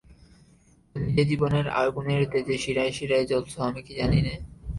[0.95, 4.33] তুমি যে জীবনের আগুনের তেজে শিরায় শিরায় জ্বলছ আমি কি জানি নে?